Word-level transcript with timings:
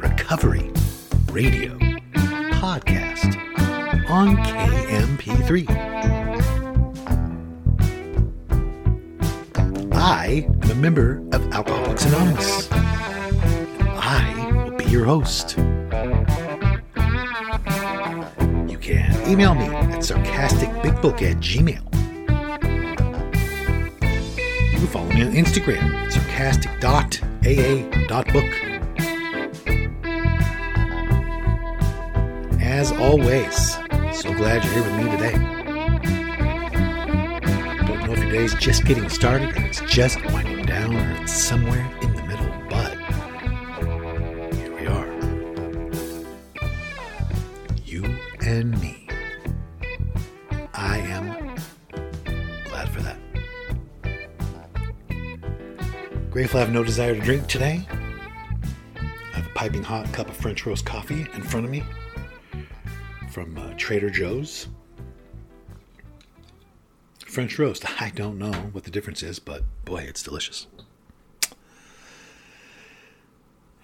the 0.00 0.08
Recovery 0.08 0.70
Radio 1.32 1.76
Podcast 2.60 3.36
on 4.08 4.36
KMP3. 4.38 5.66
I 9.94 10.46
am 10.62 10.70
a 10.70 10.74
member 10.74 11.22
of 11.32 11.52
Alcoholics 11.52 12.04
Anonymous. 12.06 12.68
I 12.72 14.64
will 14.64 14.76
be 14.76 14.84
your 14.86 15.04
host. 15.04 15.58
You 18.68 18.78
can 18.78 19.28
email 19.28 19.54
me 19.54 19.66
at 19.66 20.00
sarcasticbigbook 20.00 21.20
at 21.22 21.36
gmail. 21.38 21.82
You 24.72 24.78
can 24.78 24.86
follow 24.88 25.08
me 25.08 25.22
on 25.22 25.32
Instagram, 25.32 26.10
sarcastic.aa.book. 26.10 28.75
As 32.76 32.92
always, 32.92 33.72
so 34.12 34.34
glad 34.34 34.62
you're 34.62 34.74
here 34.74 34.82
with 34.82 34.96
me 35.02 35.10
today. 35.10 35.32
Don't 37.86 38.00
know 38.04 38.12
if 38.12 38.18
your 38.18 38.30
day's 38.30 38.54
just 38.56 38.84
getting 38.84 39.08
started 39.08 39.56
or 39.56 39.62
it's 39.62 39.80
just 39.86 40.22
winding 40.26 40.66
down 40.66 40.94
or 40.94 41.22
it's 41.22 41.32
somewhere 41.32 41.90
in 42.02 42.14
the 42.14 42.22
middle, 42.24 42.52
but 42.68 42.92
here 44.56 44.76
we 44.76 44.86
are. 44.88 45.10
You 47.86 48.04
and 48.42 48.78
me. 48.78 49.08
I 50.74 50.98
am 50.98 51.56
glad 52.66 52.90
for 52.90 53.00
that. 53.00 53.16
Grateful 56.30 56.60
I 56.60 56.64
have 56.64 56.74
no 56.74 56.84
desire 56.84 57.14
to 57.14 57.20
drink 57.22 57.46
today. 57.46 57.88
I 58.96 59.02
have 59.32 59.46
a 59.46 59.54
piping 59.54 59.82
hot 59.82 60.12
cup 60.12 60.28
of 60.28 60.36
French 60.36 60.66
roast 60.66 60.84
coffee 60.84 61.26
in 61.32 61.42
front 61.42 61.64
of 61.64 61.72
me 61.72 61.82
from 63.36 63.58
uh, 63.58 63.74
Trader 63.76 64.08
Joe's. 64.08 64.66
French 67.18 67.58
roast. 67.58 67.84
I 68.00 68.08
don't 68.14 68.38
know 68.38 68.50
what 68.72 68.84
the 68.84 68.90
difference 68.90 69.22
is, 69.22 69.38
but 69.38 69.62
boy, 69.84 70.04
it's 70.04 70.22
delicious. 70.22 70.66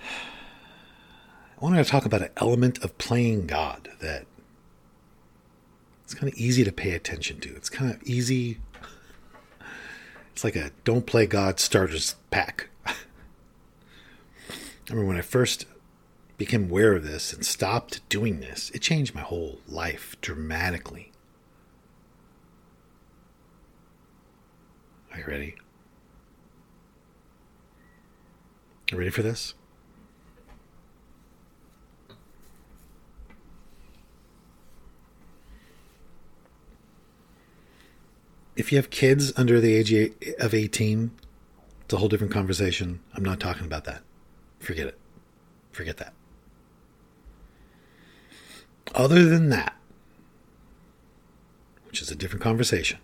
I 0.00 0.04
wanted 1.60 1.84
to 1.84 1.90
talk 1.90 2.06
about 2.06 2.22
an 2.22 2.30
element 2.38 2.82
of 2.82 2.96
playing 2.96 3.46
God 3.46 3.90
that 4.00 4.24
it's 6.04 6.14
kind 6.14 6.32
of 6.32 6.38
easy 6.38 6.64
to 6.64 6.72
pay 6.72 6.92
attention 6.92 7.38
to. 7.40 7.54
It's 7.54 7.68
kind 7.68 7.92
of 7.92 8.02
easy. 8.04 8.58
It's 10.32 10.44
like 10.44 10.56
a 10.56 10.70
don't 10.84 11.04
play 11.04 11.26
God 11.26 11.60
starters 11.60 12.16
pack. 12.30 12.70
I 12.86 12.94
remember 14.88 15.08
when 15.08 15.18
I 15.18 15.20
first 15.20 15.66
became 16.44 16.64
aware 16.64 16.94
of 16.94 17.04
this 17.04 17.32
and 17.32 17.46
stopped 17.46 18.06
doing 18.08 18.40
this, 18.40 18.70
it 18.70 18.80
changed 18.80 19.14
my 19.14 19.20
whole 19.20 19.60
life 19.68 20.16
dramatically. 20.20 21.12
Are 25.12 25.20
you 25.20 25.24
ready? 25.24 25.54
You 28.90 28.98
ready 28.98 29.10
for 29.10 29.22
this? 29.22 29.54
if 38.54 38.70
you 38.70 38.78
have 38.78 38.90
kids 38.90 39.32
under 39.36 39.60
the 39.60 39.74
age 39.74 39.92
of 40.38 40.54
18, 40.54 41.10
it's 41.84 41.94
a 41.94 41.96
whole 41.96 42.08
different 42.08 42.32
conversation. 42.32 43.00
I'm 43.14 43.24
not 43.24 43.40
talking 43.40 43.64
about 43.64 43.84
that. 43.84 44.02
Forget 44.60 44.86
it. 44.88 44.98
Forget 45.72 45.96
that. 45.96 46.12
Other 48.94 49.24
than 49.24 49.48
that, 49.48 49.74
which 51.86 52.02
is 52.02 52.10
a 52.10 52.14
different 52.14 52.42
conversation, 52.42 52.98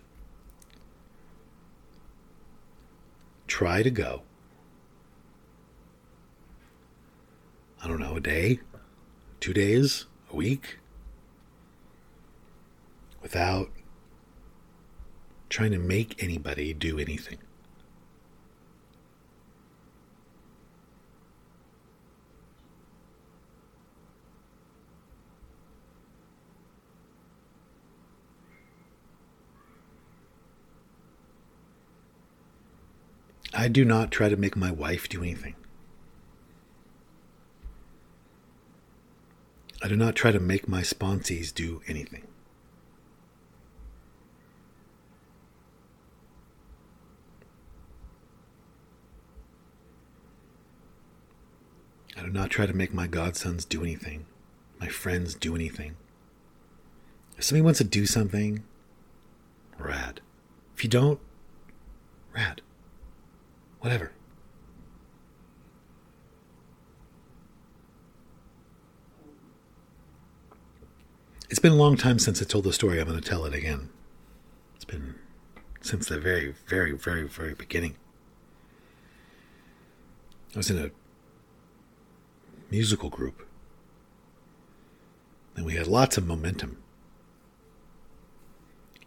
try 3.47 3.81
to 3.81 3.89
go, 3.89 4.21
I 7.83 7.87
don't 7.87 7.99
know, 7.99 8.15
a 8.17 8.21
day, 8.21 8.59
two 9.39 9.53
days, 9.53 10.05
a 10.31 10.35
week, 10.35 10.77
without 13.21 13.69
trying 15.49 15.71
to 15.71 15.79
make 15.79 16.21
anybody 16.21 16.73
do 16.73 16.99
anything. 16.99 17.39
I 33.53 33.67
do 33.67 33.83
not 33.83 34.11
try 34.11 34.29
to 34.29 34.37
make 34.37 34.55
my 34.55 34.71
wife 34.71 35.09
do 35.09 35.21
anything. 35.23 35.55
I 39.81 39.87
do 39.87 39.95
not 39.95 40.15
try 40.15 40.31
to 40.31 40.39
make 40.39 40.67
my 40.67 40.81
sponsees 40.81 41.53
do 41.53 41.81
anything. 41.87 42.27
I 52.17 52.21
do 52.23 52.29
not 52.29 52.49
try 52.49 52.65
to 52.65 52.73
make 52.73 52.93
my 52.93 53.07
godsons 53.07 53.63
do 53.63 53.81
anything, 53.81 54.25
my 54.79 54.89
friends 54.89 55.33
do 55.33 55.55
anything. 55.55 55.95
If 57.37 57.45
somebody 57.45 57.61
wants 57.61 57.77
to 57.77 57.85
do 57.85 58.05
something, 58.05 58.63
rad. 59.77 60.19
If 60.75 60.83
you 60.83 60.89
don't, 60.89 61.21
rad. 62.35 62.61
Whatever. 63.79 64.11
It's 71.49 71.59
been 71.59 71.71
a 71.71 71.75
long 71.75 71.97
time 71.97 72.19
since 72.19 72.41
I 72.41 72.45
told 72.45 72.65
the 72.65 72.73
story. 72.73 72.99
I'm 72.99 73.07
going 73.07 73.19
to 73.19 73.27
tell 73.27 73.45
it 73.45 73.53
again. 73.53 73.89
It's 74.75 74.85
been 74.85 75.15
since 75.81 76.07
the 76.07 76.19
very, 76.19 76.53
very, 76.67 76.91
very, 76.91 77.27
very 77.27 77.53
beginning. 77.53 77.95
I 80.53 80.57
was 80.57 80.69
in 80.69 80.77
a 80.77 80.91
musical 82.69 83.09
group. 83.09 83.47
And 85.55 85.65
we 85.65 85.75
had 85.75 85.87
lots 85.87 86.17
of 86.17 86.27
momentum. 86.27 86.77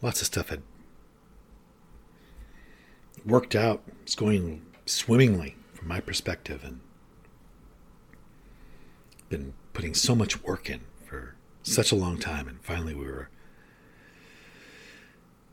Lots 0.01 0.21
of 0.21 0.27
stuff 0.27 0.49
had 0.49 0.63
worked 3.25 3.55
out. 3.55 3.83
It's 4.03 4.15
going 4.15 4.63
swimmingly 4.87 5.57
from 5.75 5.89
my 5.89 6.01
perspective 6.01 6.65
and 6.65 6.81
been 9.29 9.55
putting 9.73 9.95
so 9.95 10.15
much 10.15 10.43
work 10.43 10.69
in 10.69 10.81
for 11.07 11.35
such 11.63 11.93
a 11.93 11.97
long 11.97 12.19
time 12.19 12.49
and 12.49 12.61
finally 12.63 12.95
we 12.95 13.07
were 13.07 13.31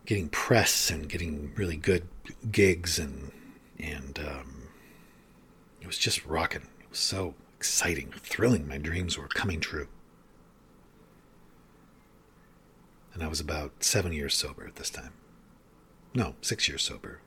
getting 0.06 0.28
press 0.28 0.90
and 0.90 1.08
getting 1.08 1.54
really 1.56 1.78
good 1.78 2.08
gigs 2.52 2.98
and 3.00 3.32
and 3.80 4.20
um, 4.20 4.64
it 5.80 5.88
was 5.88 5.98
just 5.98 6.26
rocking. 6.26 6.64
It 6.82 6.90
was 6.90 7.00
so 7.00 7.36
exciting, 7.58 8.12
thrilling. 8.18 8.68
My 8.68 8.78
dreams 8.78 9.18
were 9.18 9.28
coming 9.28 9.60
true. 9.60 9.88
And 13.14 13.24
I 13.24 13.28
was 13.28 13.40
about 13.40 13.84
seven 13.84 14.12
years 14.12 14.34
sober 14.36 14.66
at 14.66 14.76
this 14.76 14.90
time. 14.90 15.14
No, 16.14 16.36
six 16.42 16.68
years 16.68 16.82
sober. 16.82 17.22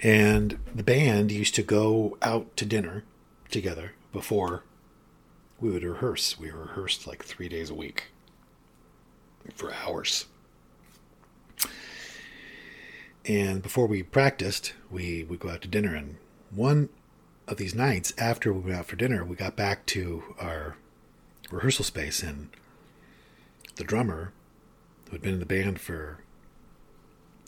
And 0.00 0.58
the 0.74 0.82
band 0.82 1.30
used 1.30 1.54
to 1.54 1.62
go 1.62 2.18
out 2.20 2.56
to 2.56 2.66
dinner 2.66 3.04
together 3.50 3.92
before 4.12 4.64
we 5.60 5.70
would 5.70 5.84
rehearse. 5.84 6.38
We 6.38 6.50
rehearsed 6.50 7.06
like 7.06 7.24
three 7.24 7.48
days 7.48 7.70
a 7.70 7.74
week 7.74 8.04
for 9.54 9.72
hours. 9.72 10.26
And 13.26 13.62
before 13.62 13.86
we 13.86 14.02
practiced, 14.02 14.74
we 14.90 15.24
would 15.24 15.40
go 15.40 15.48
out 15.48 15.62
to 15.62 15.68
dinner. 15.68 15.94
And 15.94 16.16
one 16.50 16.90
of 17.48 17.56
these 17.56 17.74
nights, 17.74 18.12
after 18.18 18.52
we 18.52 18.60
went 18.60 18.76
out 18.76 18.86
for 18.86 18.96
dinner, 18.96 19.24
we 19.24 19.36
got 19.36 19.56
back 19.56 19.86
to 19.86 20.34
our 20.38 20.76
rehearsal 21.50 21.84
space, 21.84 22.22
and 22.22 22.50
the 23.76 23.84
drummer, 23.84 24.32
who 25.06 25.12
had 25.12 25.22
been 25.22 25.34
in 25.34 25.40
the 25.40 25.46
band 25.46 25.80
for 25.80 26.18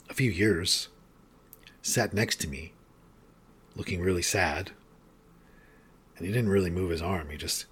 a 0.09 0.13
few 0.13 0.31
years, 0.31 0.87
sat 1.87 2.13
next 2.13 2.41
to 2.41 2.47
me, 2.47 2.73
looking 3.75 4.01
really 4.01 4.21
sad. 4.21 4.71
And 6.17 6.25
he 6.25 6.33
didn't 6.33 6.49
really 6.49 6.69
move 6.69 6.89
his 6.89 7.01
arm, 7.01 7.29
he 7.29 7.37
just 7.37 7.65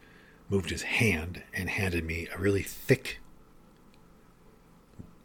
moved 0.50 0.70
his 0.70 0.84
hand 0.84 1.44
and 1.54 1.70
handed 1.70 2.06
me 2.06 2.28
a 2.34 2.38
really 2.38 2.62
thick, 2.62 3.20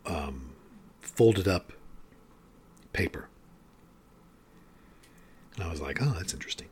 um, 0.07 0.55
folded 1.01 1.47
up 1.47 1.73
paper. 2.93 3.29
And 5.55 5.65
I 5.65 5.71
was 5.71 5.81
like, 5.81 6.01
oh, 6.01 6.15
that's 6.17 6.33
interesting. 6.33 6.69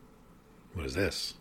What 0.73 0.87
is 0.87 0.94
this? 0.94 1.35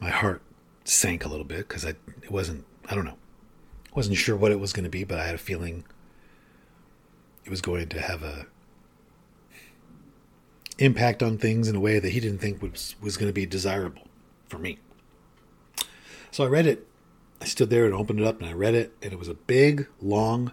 My 0.00 0.10
heart 0.10 0.40
sank 0.84 1.24
a 1.24 1.28
little 1.28 1.44
bit 1.44 1.68
because 1.68 1.84
I 1.84 1.90
it 2.22 2.30
wasn't 2.30 2.64
I 2.88 2.94
don't 2.94 3.04
know. 3.04 3.18
Wasn't 3.94 4.16
sure 4.16 4.36
what 4.36 4.50
it 4.50 4.58
was 4.58 4.72
going 4.72 4.84
to 4.84 4.90
be, 4.90 5.04
but 5.04 5.18
I 5.18 5.26
had 5.26 5.34
a 5.34 5.38
feeling 5.38 5.84
it 7.44 7.50
was 7.50 7.60
going 7.60 7.88
to 7.90 8.00
have 8.00 8.22
a 8.22 8.46
impact 10.82 11.22
on 11.22 11.38
things 11.38 11.68
in 11.68 11.76
a 11.76 11.80
way 11.80 11.98
that 11.98 12.10
he 12.10 12.20
didn't 12.20 12.38
think 12.38 12.60
was 12.60 12.96
was 13.00 13.16
going 13.16 13.28
to 13.28 13.32
be 13.32 13.46
desirable 13.46 14.08
for 14.48 14.58
me. 14.58 14.78
So 16.30 16.44
I 16.44 16.48
read 16.48 16.66
it. 16.66 16.86
I 17.40 17.44
stood 17.44 17.70
there 17.70 17.84
and 17.84 17.94
opened 17.94 18.20
it 18.20 18.26
up 18.26 18.40
and 18.40 18.48
I 18.48 18.52
read 18.52 18.74
it 18.74 18.92
and 19.02 19.12
it 19.12 19.18
was 19.18 19.28
a 19.28 19.34
big 19.34 19.86
long 20.00 20.52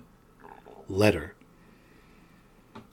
letter 0.88 1.36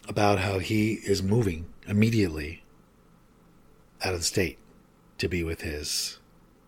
about 0.08 0.38
how 0.38 0.58
he 0.58 0.94
is 1.04 1.22
moving 1.22 1.66
immediately 1.86 2.62
out 4.02 4.12
of 4.12 4.20
the 4.20 4.24
state 4.24 4.58
to 5.18 5.28
be 5.28 5.42
with 5.42 5.62
his 5.62 6.18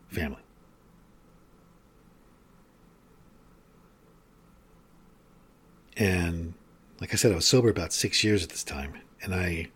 family. 0.09 0.41
And 5.97 6.55
like 7.00 7.12
I 7.12 7.17
said, 7.17 7.32
I 7.32 7.37
was 7.37 7.47
sober 7.47 7.69
about 7.69 7.93
six 7.93 8.25
years 8.25 8.43
at 8.43 8.50
this 8.50 8.64
time. 8.64 8.94
And 9.23 9.35
I, 9.35 9.69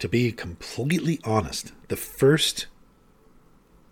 to 0.00 0.08
be 0.08 0.32
completely 0.32 1.20
honest, 1.24 1.72
the 1.88 1.96
first 1.96 2.66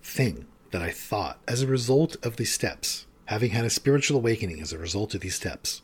thing 0.03 0.47
that 0.71 0.83
I 0.83 0.91
thought 0.91 1.39
as 1.47 1.63
a 1.63 1.67
result 1.67 2.17
of 2.25 2.37
these 2.37 2.53
steps, 2.53 3.07
having 3.27 3.51
had 3.51 3.67
a 3.67 3.71
spiritual 3.71 4.17
awakening 4.17 4.61
as 4.61 4.73
a 4.73 4.79
result 4.79 5.15
of 5.15 5.21
these 5.21 5.35
steps, 5.35 5.83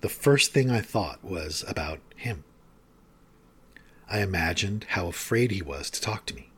the 0.00 0.08
first 0.08 0.52
thing 0.52 0.70
I 0.70 0.80
thought 0.80 1.22
was 1.22 1.64
about 1.68 2.00
him. 2.16 2.44
I 4.08 4.20
imagined 4.20 4.86
how 4.90 5.08
afraid 5.08 5.50
he 5.50 5.62
was 5.62 5.90
to 5.90 6.00
talk 6.00 6.24
to 6.26 6.34
me. 6.34 6.50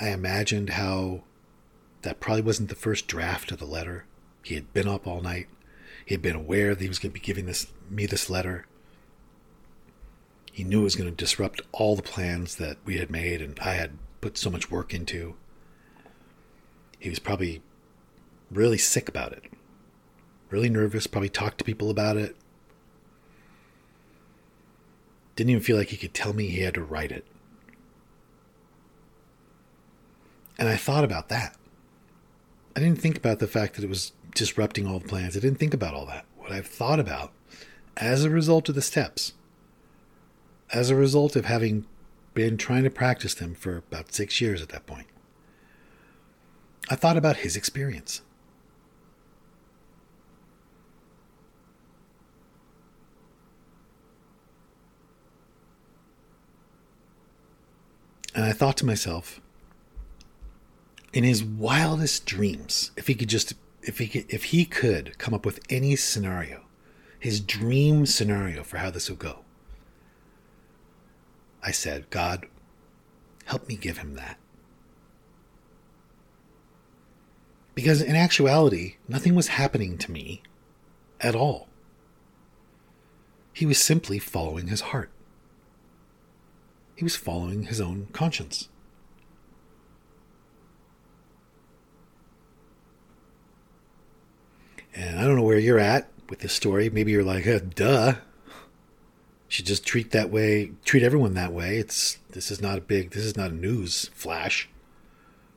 I 0.00 0.10
imagined 0.10 0.70
how 0.70 1.24
that 2.02 2.20
probably 2.20 2.42
wasn't 2.42 2.68
the 2.68 2.74
first 2.76 3.08
draft 3.08 3.50
of 3.50 3.58
the 3.58 3.64
letter. 3.64 4.04
He 4.44 4.54
had 4.54 4.72
been 4.72 4.86
up 4.86 5.06
all 5.06 5.22
night. 5.22 5.48
He 6.04 6.14
had 6.14 6.22
been 6.22 6.36
aware 6.36 6.74
that 6.74 6.82
he 6.82 6.88
was 6.88 7.00
going 7.00 7.10
to 7.10 7.18
be 7.18 7.24
giving 7.24 7.46
this 7.46 7.72
me 7.90 8.06
this 8.06 8.30
letter. 8.30 8.66
He 10.56 10.64
knew 10.64 10.80
it 10.80 10.84
was 10.84 10.96
going 10.96 11.10
to 11.10 11.14
disrupt 11.14 11.60
all 11.70 11.96
the 11.96 12.02
plans 12.02 12.56
that 12.56 12.78
we 12.86 12.96
had 12.96 13.10
made 13.10 13.42
and 13.42 13.60
I 13.60 13.74
had 13.74 13.90
put 14.22 14.38
so 14.38 14.48
much 14.48 14.70
work 14.70 14.94
into. 14.94 15.34
He 16.98 17.10
was 17.10 17.18
probably 17.18 17.60
really 18.50 18.78
sick 18.78 19.06
about 19.06 19.34
it. 19.34 19.44
Really 20.48 20.70
nervous, 20.70 21.06
probably 21.06 21.28
talked 21.28 21.58
to 21.58 21.64
people 21.64 21.90
about 21.90 22.16
it. 22.16 22.36
Didn't 25.34 25.50
even 25.50 25.62
feel 25.62 25.76
like 25.76 25.90
he 25.90 25.98
could 25.98 26.14
tell 26.14 26.32
me 26.32 26.48
he 26.48 26.62
had 26.62 26.72
to 26.72 26.82
write 26.82 27.12
it. 27.12 27.26
And 30.58 30.70
I 30.70 30.76
thought 30.76 31.04
about 31.04 31.28
that. 31.28 31.54
I 32.74 32.80
didn't 32.80 33.02
think 33.02 33.18
about 33.18 33.40
the 33.40 33.46
fact 33.46 33.74
that 33.74 33.84
it 33.84 33.90
was 33.90 34.12
disrupting 34.34 34.86
all 34.86 35.00
the 35.00 35.08
plans. 35.08 35.36
I 35.36 35.40
didn't 35.40 35.58
think 35.58 35.74
about 35.74 35.92
all 35.92 36.06
that. 36.06 36.24
What 36.38 36.50
I've 36.50 36.66
thought 36.66 36.98
about 36.98 37.34
as 37.98 38.24
a 38.24 38.30
result 38.30 38.70
of 38.70 38.74
the 38.74 38.80
steps, 38.80 39.34
as 40.72 40.90
a 40.90 40.96
result 40.96 41.36
of 41.36 41.44
having 41.44 41.86
been 42.34 42.56
trying 42.56 42.84
to 42.84 42.90
practice 42.90 43.34
them 43.34 43.54
for 43.54 43.78
about 43.78 44.12
six 44.12 44.40
years 44.40 44.60
at 44.60 44.68
that 44.70 44.86
point, 44.86 45.06
I 46.88 46.96
thought 46.96 47.16
about 47.16 47.38
his 47.38 47.56
experience. 47.56 48.22
And 58.34 58.44
I 58.44 58.52
thought 58.52 58.76
to 58.78 58.86
myself, 58.86 59.40
in 61.14 61.24
his 61.24 61.42
wildest 61.42 62.26
dreams, 62.26 62.90
if 62.94 63.06
he 63.06 63.14
could 63.14 63.30
just 63.30 63.54
if 63.82 63.98
he 63.98 64.06
could, 64.08 64.26
if 64.28 64.44
he 64.44 64.66
could 64.66 65.16
come 65.16 65.32
up 65.32 65.46
with 65.46 65.60
any 65.70 65.96
scenario, 65.96 66.64
his 67.18 67.40
dream 67.40 68.04
scenario 68.04 68.62
for 68.62 68.76
how 68.76 68.90
this 68.90 69.08
would 69.08 69.18
go, 69.18 69.45
I 71.62 71.70
said, 71.70 72.10
God, 72.10 72.46
help 73.44 73.68
me 73.68 73.76
give 73.76 73.98
him 73.98 74.14
that. 74.14 74.38
Because 77.74 78.00
in 78.00 78.16
actuality, 78.16 78.96
nothing 79.08 79.34
was 79.34 79.48
happening 79.48 79.98
to 79.98 80.10
me 80.10 80.42
at 81.20 81.34
all. 81.34 81.68
He 83.52 83.66
was 83.66 83.78
simply 83.78 84.18
following 84.18 84.68
his 84.68 84.80
heart. 84.80 85.10
He 86.94 87.04
was 87.04 87.16
following 87.16 87.64
his 87.64 87.80
own 87.80 88.08
conscience. 88.12 88.68
And 94.94 95.18
I 95.18 95.24
don't 95.24 95.36
know 95.36 95.42
where 95.42 95.58
you're 95.58 95.78
at 95.78 96.08
with 96.30 96.38
this 96.38 96.54
story. 96.54 96.88
Maybe 96.88 97.12
you're 97.12 97.22
like, 97.22 97.46
uh, 97.46 97.60
duh. 97.74 98.14
Should 99.48 99.66
just 99.66 99.86
treat 99.86 100.10
that 100.10 100.30
way, 100.30 100.72
treat 100.84 101.02
everyone 101.02 101.34
that 101.34 101.52
way. 101.52 101.78
It's 101.78 102.18
this 102.30 102.50
is 102.50 102.60
not 102.60 102.78
a 102.78 102.80
big, 102.80 103.10
this 103.10 103.24
is 103.24 103.36
not 103.36 103.50
a 103.50 103.54
news 103.54 104.10
flash. 104.14 104.68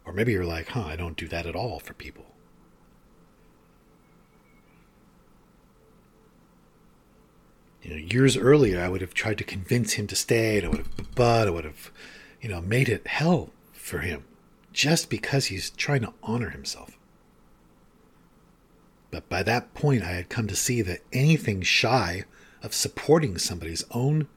Or 0.05 0.13
maybe 0.13 0.31
you're 0.31 0.45
like, 0.45 0.69
huh, 0.69 0.85
I 0.85 0.95
don't 0.95 1.17
do 1.17 1.27
that 1.27 1.45
at 1.45 1.55
all 1.55 1.79
for 1.79 1.93
people. 1.93 2.25
You 7.81 7.91
know, 7.91 7.95
years 7.95 8.35
earlier, 8.35 8.81
I 8.81 8.89
would 8.89 9.01
have 9.01 9.13
tried 9.13 9.37
to 9.37 9.43
convince 9.43 9.93
him 9.93 10.05
to 10.07 10.15
stay, 10.15 10.57
and 10.57 10.65
I 10.65 10.69
would 10.69 10.77
have, 10.79 11.15
but 11.15 11.47
I 11.47 11.51
would 11.51 11.63
have, 11.63 11.91
you 12.41 12.49
know, 12.49 12.61
made 12.61 12.89
it 12.89 13.07
hell 13.07 13.51
for 13.71 13.99
him 13.99 14.25
just 14.73 15.09
because 15.09 15.45
he's 15.45 15.69
trying 15.71 16.01
to 16.01 16.13
honor 16.21 16.49
himself. 16.49 16.97
But 19.11 19.29
by 19.29 19.43
that 19.43 19.73
point, 19.73 20.03
I 20.03 20.11
had 20.11 20.29
come 20.29 20.47
to 20.47 20.55
see 20.55 20.81
that 20.83 21.01
anything 21.11 21.61
shy 21.61 22.25
of 22.61 22.73
supporting 22.73 23.37
somebody's 23.37 23.85
own 23.91 24.27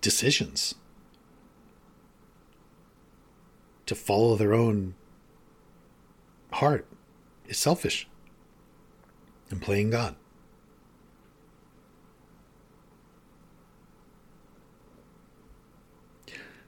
decisions 0.00 0.74
to 3.86 3.94
follow 3.94 4.36
their 4.36 4.54
own 4.54 4.94
heart 6.52 6.86
is 7.46 7.58
selfish 7.58 8.08
and 9.50 9.60
playing 9.60 9.90
God. 9.90 10.14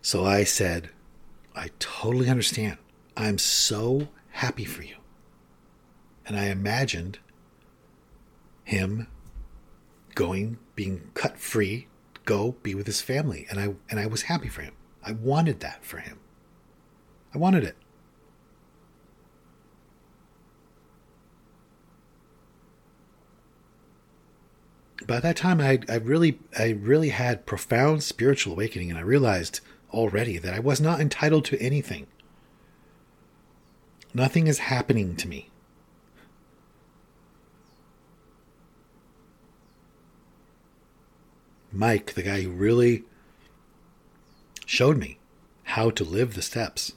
So 0.01 0.25
I 0.25 0.43
said, 0.43 0.91
I 1.55 1.71
totally 1.79 2.29
understand. 2.29 2.79
I'm 3.17 3.39
so 3.39 4.09
happy 4.31 4.65
for 4.65 4.83
you. 4.83 4.97
And 6.27 6.39
I 6.39 6.45
imagined 6.47 7.19
him 8.65 9.09
going, 10.15 10.59
being 10.75 11.11
cut 11.15 11.39
free, 11.39 11.89
go 12.25 12.53
be 12.63 12.75
with 12.75 12.87
his 12.87 13.01
family. 13.01 13.47
And 13.51 13.59
I 13.59 13.75
and 13.91 13.99
I 13.99 14.07
was 14.07 14.23
happy 14.23 14.49
for 14.49 14.63
him. 14.63 14.75
I 15.05 15.13
wanted 15.13 15.61
that 15.61 15.85
for 15.85 15.99
him. 15.99 16.19
I 17.35 17.39
wanted 17.39 17.65
it. 17.65 17.77
By 25.07 25.19
that 25.19 25.37
time 25.37 25.61
I 25.61 25.81
I 25.89 25.97
really 25.97 26.39
I 26.57 26.71
really 26.71 27.09
had 27.09 27.47
profound 27.47 28.03
spiritual 28.03 28.53
awakening 28.53 28.91
and 28.91 28.99
I 28.99 29.03
realized 29.03 29.61
already 29.93 30.39
that 30.39 30.55
I 30.55 30.61
was 30.61 30.81
not 30.81 31.01
entitled 31.01 31.45
to 31.47 31.61
anything. 31.61 32.07
Nothing 34.15 34.47
is 34.47 34.59
happening 34.59 35.17
to 35.17 35.29
me. 35.29 35.52
Mike, 41.73 42.13
the 42.13 42.23
guy 42.23 42.43
who 42.43 42.51
really 42.51 43.05
showed 44.67 44.99
me 44.99 45.19
how 45.65 45.89
to 45.91 46.05
live 46.05 46.35
the 46.35 46.43
steps 46.43 46.93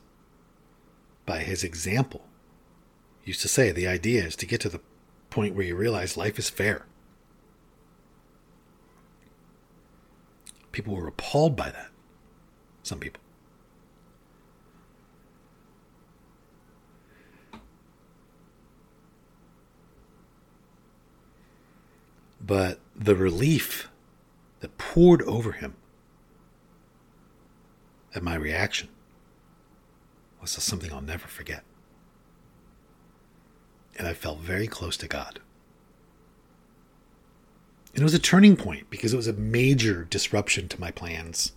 by 1.26 1.40
his 1.40 1.64
example, 1.64 2.26
used 3.24 3.42
to 3.42 3.48
say 3.48 3.72
the 3.72 3.88
idea 3.88 4.24
is 4.24 4.36
to 4.36 4.46
get 4.46 4.62
to 4.62 4.70
the 4.70 4.82
point 5.30 5.56
where 5.56 5.66
you 5.66 5.76
realize 5.76 6.18
life 6.18 6.38
is 6.38 6.50
fair. 6.50 6.86
People 10.72 10.96
were 10.96 11.08
appalled 11.08 11.56
by 11.56 11.70
that. 11.70 11.90
Some 12.84 13.00
people. 13.00 13.22
But 22.46 22.80
the 22.96 23.16
relief 23.16 23.90
that 24.66 24.80
poured 24.80 25.22
over 25.22 25.52
him 25.52 25.76
at 28.16 28.24
my 28.24 28.34
reaction 28.34 28.90
was 30.42 30.50
something 30.50 30.92
I'll 30.92 31.02
never 31.02 31.28
forget. 31.28 31.64
And 33.96 34.08
I 34.08 34.16
felt 34.16 34.40
very 34.40 34.66
close 34.66 34.98
to 34.98 35.08
God. 35.08 35.40
And 37.94 38.02
it 38.02 38.04
was 38.04 38.16
a 38.16 38.20
turning 38.20 38.56
point 38.56 38.90
because 38.90 39.14
it 39.14 39.18
was 39.18 39.28
a 39.28 39.34
major 39.34 40.04
disruption 40.04 40.68
to 40.70 40.82
my 40.82 40.90
plans. 40.90 41.52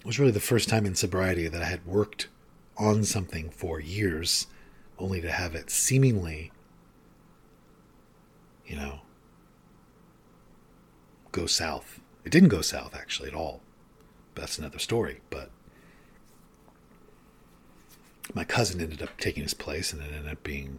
It 0.00 0.06
was 0.06 0.18
really 0.18 0.32
the 0.32 0.40
first 0.40 0.68
time 0.68 0.84
in 0.84 0.96
sobriety 0.96 1.46
that 1.46 1.62
I 1.62 1.66
had 1.66 1.86
worked 1.86 2.26
on 2.76 3.04
something 3.04 3.50
for 3.50 3.78
years, 3.78 4.48
only 4.98 5.20
to 5.20 5.30
have 5.30 5.54
it 5.54 5.70
seemingly, 5.70 6.50
you 8.66 8.74
know, 8.74 9.02
go 11.36 11.46
south. 11.46 12.00
It 12.24 12.32
didn't 12.32 12.48
go 12.48 12.62
south, 12.62 12.96
actually, 12.96 13.28
at 13.28 13.34
all. 13.34 13.60
But 14.34 14.42
that's 14.42 14.58
another 14.58 14.78
story. 14.78 15.20
But 15.30 15.50
my 18.34 18.44
cousin 18.44 18.80
ended 18.80 19.02
up 19.02 19.18
taking 19.18 19.42
his 19.42 19.54
place, 19.54 19.92
and 19.92 20.02
it 20.02 20.12
ended 20.12 20.32
up 20.32 20.42
being, 20.42 20.78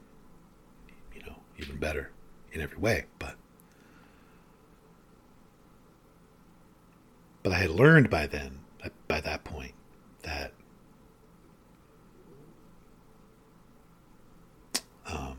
you 1.15 1.21
know, 1.21 1.37
even 1.59 1.77
better 1.77 2.11
in 2.51 2.59
every 2.59 2.77
way. 2.77 3.05
But 3.19 3.35
but 7.43 7.53
I 7.53 7.59
had 7.59 7.69
learned 7.69 8.09
by 8.09 8.27
then, 8.27 8.59
by 9.07 9.21
that 9.21 9.43
point, 9.43 9.73
that 10.23 10.51
um, 15.05 15.37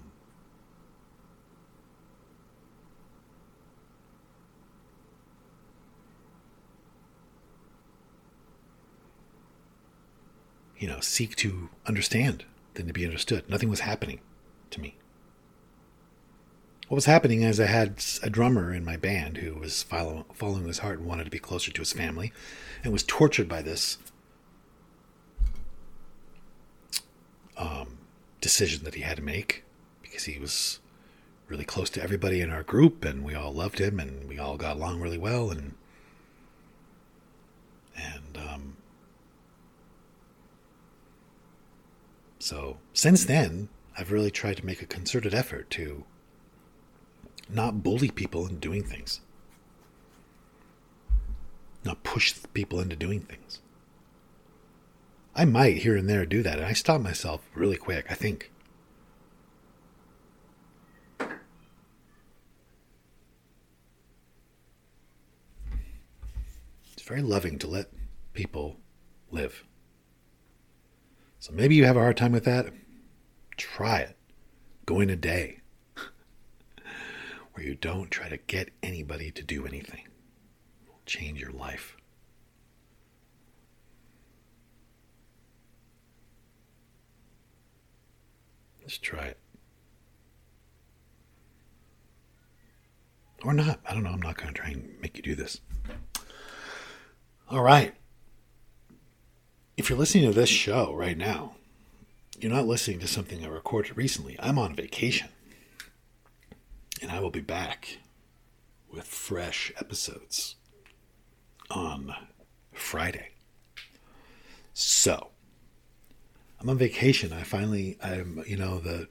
you 10.79 10.89
know, 10.89 11.01
seek 11.01 11.37
to 11.37 11.69
understand 11.87 12.45
than 12.75 12.87
to 12.87 12.93
be 12.93 13.05
understood. 13.05 13.49
Nothing 13.49 13.69
was 13.69 13.81
happening 13.81 14.21
to 14.71 14.81
me. 14.81 14.97
What 16.89 16.95
was 16.95 17.05
happening 17.05 17.43
is 17.43 17.61
I 17.61 17.67
had 17.67 18.03
a 18.23 18.31
drummer 18.31 18.73
in 18.73 18.85
my 18.85 18.97
band 18.97 19.39
who 19.39 19.55
was 19.55 19.83
follow, 19.83 20.25
following 20.33 20.67
his 20.67 20.79
heart 20.79 20.99
and 20.99 21.07
wanted 21.07 21.25
to 21.25 21.31
be 21.31 21.39
closer 21.39 21.71
to 21.71 21.81
his 21.81 21.93
family 21.93 22.33
and 22.83 22.93
was 22.93 23.03
tortured 23.03 23.49
by 23.49 23.61
this 23.61 23.99
um, 27.59 27.99
decision 28.41 28.85
that 28.85 28.95
he 28.95 29.03
had 29.03 29.19
to 29.19 29.23
make 29.23 29.65
because 30.01 30.25
he 30.25 30.39
was 30.39 30.81
really 31.49 31.65
close 31.65 31.91
to 31.91 32.03
everybody 32.03 32.41
in 32.41 32.51
our 32.51 32.63
group 32.63 33.05
and 33.05 33.25
we 33.25 33.35
all 33.35 33.53
loved 33.53 33.81
him 33.81 33.99
and 34.01 34.29
we 34.29 34.39
all 34.39 34.57
got 34.57 34.77
along 34.77 35.01
really 35.01 35.19
well 35.19 35.51
and 35.51 35.75
and 37.97 38.39
um, 38.39 38.77
So 42.49 42.79
since 42.95 43.27
then, 43.27 43.69
I've 43.99 44.11
really 44.11 44.31
tried 44.31 44.57
to 44.57 44.65
make 44.65 44.81
a 44.81 44.87
concerted 44.87 45.35
effort 45.35 45.69
to 45.73 46.07
not 47.47 47.83
bully 47.83 48.09
people 48.09 48.47
into 48.47 48.57
doing 48.57 48.83
things, 48.83 49.21
not 51.85 52.03
push 52.03 52.35
people 52.55 52.81
into 52.81 52.97
doing 52.97 53.21
things. 53.21 53.61
I 55.37 55.45
might 55.45 55.83
here 55.83 55.95
and 55.95 56.09
there 56.09 56.25
do 56.25 56.43
that, 56.43 56.57
and 56.57 56.65
I 56.65 56.73
stop 56.73 57.03
myself 57.03 57.47
really 57.55 57.77
quick, 57.77 58.07
I 58.09 58.15
think. 58.15 58.51
It's 66.95 67.03
very 67.05 67.21
loving 67.21 67.59
to 67.59 67.67
let 67.67 67.91
people 68.33 68.79
live. 69.31 69.65
So 71.41 71.53
maybe 71.53 71.77
you 71.77 71.85
have 71.85 71.97
a 71.97 72.01
hard 72.01 72.17
time 72.17 72.33
with 72.33 72.45
that. 72.45 72.73
Try 73.57 74.01
it. 74.01 74.17
Go 74.87 75.01
in 75.01 75.11
a 75.11 75.17
day 75.17 75.61
where 77.53 77.65
you 77.65 77.75
don't 77.75 78.11
try 78.11 78.29
to 78.29 78.37
get 78.37 78.71
anybody 78.83 79.31
to 79.31 79.43
do 79.43 79.67
anything. 79.67 80.09
It'll 80.85 81.01
change 81.07 81.41
your 81.41 81.53
life. 81.53 81.97
Just 88.83 89.03
try 89.03 89.27
it. 89.27 89.39
Or 93.45 93.53
not. 93.53 93.79
I 93.89 93.95
don't 93.95 94.03
know. 94.03 94.11
I'm 94.11 94.21
not 94.23 94.37
going 94.37 94.53
to 94.53 94.61
try 94.61 94.71
and 94.71 94.99
make 95.01 95.17
you 95.17 95.23
do 95.23 95.37
this. 95.37 95.61
All 97.49 97.63
right 97.63 97.95
if 99.79 99.89
you're 99.89 99.99
listening 99.99 100.25
to 100.25 100.37
this 100.37 100.49
show 100.49 100.93
right 100.93 101.17
now, 101.17 101.53
you're 102.41 102.53
not 102.53 102.67
listening 102.67 102.99
to 102.99 103.07
something 103.07 103.45
I 103.45 103.49
recorded 103.49 103.97
recently. 103.97 104.37
I'm 104.41 104.59
on 104.59 104.75
vacation. 104.75 105.29
And 107.01 107.13
I 107.13 107.21
will 107.21 107.31
be 107.31 107.41
back 107.41 107.99
with 108.93 109.05
fresh 109.05 109.73
episodes 109.79 110.57
on 111.71 112.13
Friday. 112.73 113.29
So, 114.75 115.29
I'm 116.61 116.69
on 116.69 116.77
vacation. 116.77 117.33
I 117.33 117.45
finally, 117.45 117.99
I'm, 118.03 118.43
you 118.49 118.57
know, 118.57 118.81
the 118.81 119.07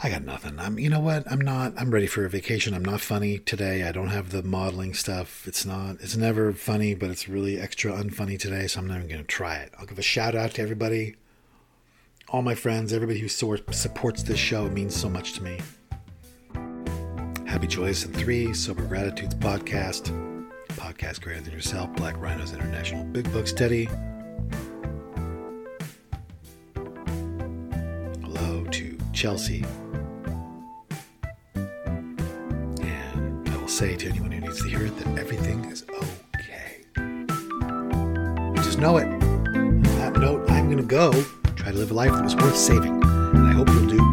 I 0.00 0.10
got 0.10 0.22
nothing. 0.22 0.60
I'm, 0.60 0.78
you 0.78 0.88
know 0.88 1.00
what? 1.00 1.30
I'm 1.30 1.40
not, 1.40 1.72
I'm 1.76 1.90
ready 1.90 2.06
for 2.06 2.24
a 2.24 2.30
vacation. 2.30 2.72
I'm 2.72 2.84
not 2.84 3.00
funny 3.00 3.38
today. 3.38 3.82
I 3.82 3.90
don't 3.90 4.08
have 4.08 4.30
the 4.30 4.44
modeling 4.44 4.94
stuff. 4.94 5.48
It's 5.48 5.66
not, 5.66 5.96
it's 6.00 6.16
never 6.16 6.52
funny, 6.52 6.94
but 6.94 7.10
it's 7.10 7.28
really 7.28 7.58
extra 7.58 7.92
unfunny 7.92 8.38
today. 8.38 8.68
So 8.68 8.78
I'm 8.78 8.86
not 8.86 8.98
even 8.98 9.08
going 9.08 9.20
to 9.20 9.26
try 9.26 9.56
it. 9.56 9.72
I'll 9.76 9.86
give 9.86 9.98
a 9.98 10.02
shout 10.02 10.36
out 10.36 10.52
to 10.52 10.62
everybody, 10.62 11.16
all 12.28 12.42
my 12.42 12.54
friends, 12.54 12.92
everybody 12.92 13.18
who 13.18 13.26
supports 13.26 14.22
this 14.22 14.38
show. 14.38 14.66
It 14.66 14.72
means 14.72 14.94
so 14.94 15.08
much 15.08 15.32
to 15.32 15.42
me. 15.42 15.58
Happy 17.44 17.66
Joyous 17.66 18.04
and 18.04 18.14
Free, 18.22 18.54
Sober 18.54 18.84
Gratitudes 18.84 19.34
podcast, 19.34 20.12
podcast 20.76 21.22
greater 21.22 21.40
than 21.40 21.52
yourself, 21.52 21.92
Black 21.96 22.16
Rhinos 22.18 22.52
International, 22.52 23.02
Big 23.02 23.32
Book 23.32 23.48
Steady. 23.48 23.88
To 29.18 29.64
will 33.60 33.66
say 33.66 33.96
to 33.96 34.08
anyone 34.08 34.30
who 34.30 34.40
needs 34.40 34.62
to 34.62 34.68
hear 34.68 34.86
it 34.86 34.96
that 34.96 35.18
everything 35.18 35.64
is 35.64 35.84
okay. 36.36 36.84
Just 38.62 38.78
know 38.78 38.98
it. 38.98 39.06
On 39.08 39.82
that 39.82 40.16
note, 40.18 40.48
I'm 40.48 40.66
going 40.66 40.76
to 40.76 40.84
go 40.84 41.10
try 41.56 41.72
to 41.72 41.78
live 41.78 41.90
a 41.90 41.94
life 41.94 42.12
that 42.12 42.22
was 42.22 42.36
worth 42.36 42.56
saving, 42.56 43.02
and 43.02 43.48
I 43.48 43.52
hope 43.54 43.68
you'll 43.70 43.88
do 43.88 44.07